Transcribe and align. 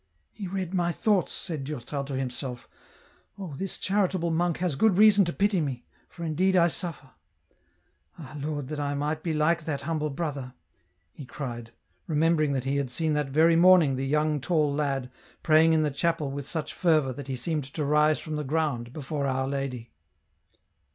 "He 0.31 0.47
read 0.47 0.73
my 0.73 0.91
thoughts," 0.91 1.31
said 1.31 1.63
Durtal 1.63 2.03
to 2.05 2.15
himself." 2.15 2.67
Oh, 3.37 3.53
this 3.55 3.77
charitable 3.77 4.31
monk 4.31 4.57
has 4.57 4.73
good 4.75 4.97
reason 4.97 5.25
to 5.25 5.31
pity 5.31 5.61
me, 5.61 5.85
for 6.09 6.23
indeed 6.23 6.55
I 6.55 6.69
suffer. 6.69 7.11
Ah, 8.17 8.35
Lord, 8.39 8.67
that 8.69 8.79
I 8.79 8.95
might 8.95 9.21
be 9.21 9.31
like 9.31 9.65
that 9.65 9.81
humble 9.81 10.09
brother!" 10.09 10.55
he 11.13 11.23
cried, 11.23 11.71
remembering 12.07 12.53
that 12.53 12.63
he 12.63 12.77
had 12.77 12.89
seen 12.89 13.13
that 13.13 13.29
very 13.29 13.55
morning 13.55 13.95
the 13.95 14.07
young 14.07 14.39
tall 14.41 14.73
lad, 14.73 15.11
praying 15.43 15.73
in 15.73 15.83
the 15.83 15.91
chapel 15.91 16.31
with 16.31 16.49
such 16.49 16.73
fervour 16.73 17.13
that 17.13 17.27
he 17.27 17.35
seemed 17.35 17.65
to 17.65 17.85
rise 17.85 18.17
from 18.17 18.37
the 18.37 18.43
ground, 18.43 18.93
before 18.93 19.27
Our 19.27 19.47
Lady. 19.47 19.91